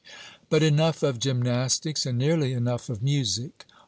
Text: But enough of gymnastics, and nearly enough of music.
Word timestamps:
But 0.49 0.63
enough 0.63 1.03
of 1.03 1.19
gymnastics, 1.19 2.07
and 2.07 2.17
nearly 2.17 2.53
enough 2.53 2.89
of 2.89 3.03
music. 3.03 3.67